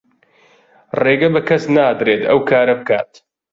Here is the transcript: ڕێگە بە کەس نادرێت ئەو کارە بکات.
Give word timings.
ڕێگە 1.03 1.29
بە 1.33 1.41
کەس 1.47 1.63
نادرێت 1.75 2.21
ئەو 2.29 2.39
کارە 2.49 2.75
بکات. 2.79 3.11